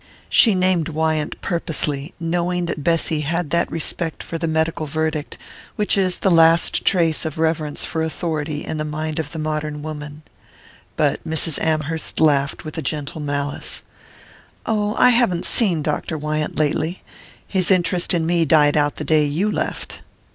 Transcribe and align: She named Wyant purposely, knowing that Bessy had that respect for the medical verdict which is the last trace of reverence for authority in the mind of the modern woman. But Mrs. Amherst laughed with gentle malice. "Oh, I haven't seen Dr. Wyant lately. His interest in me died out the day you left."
She 0.29 0.55
named 0.55 0.89
Wyant 0.89 1.39
purposely, 1.41 2.15
knowing 2.19 2.65
that 2.65 2.83
Bessy 2.83 3.19
had 3.21 3.51
that 3.51 3.71
respect 3.71 4.23
for 4.23 4.39
the 4.39 4.47
medical 4.47 4.87
verdict 4.87 5.37
which 5.75 5.95
is 5.95 6.17
the 6.17 6.31
last 6.31 6.83
trace 6.83 7.23
of 7.23 7.37
reverence 7.37 7.85
for 7.85 8.01
authority 8.01 8.65
in 8.65 8.79
the 8.79 8.83
mind 8.83 9.19
of 9.19 9.31
the 9.31 9.37
modern 9.37 9.83
woman. 9.83 10.23
But 10.95 11.23
Mrs. 11.23 11.59
Amherst 11.63 12.19
laughed 12.19 12.65
with 12.65 12.83
gentle 12.83 13.21
malice. 13.21 13.83
"Oh, 14.65 14.95
I 14.95 15.11
haven't 15.11 15.45
seen 15.45 15.83
Dr. 15.83 16.17
Wyant 16.17 16.57
lately. 16.57 17.03
His 17.47 17.69
interest 17.69 18.11
in 18.15 18.25
me 18.25 18.43
died 18.43 18.75
out 18.75 18.95
the 18.95 19.03
day 19.05 19.25
you 19.25 19.51
left." 19.51 20.01